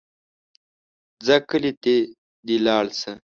[1.25, 1.93] ځه کلي ته
[2.45, 3.13] دې لاړ شه.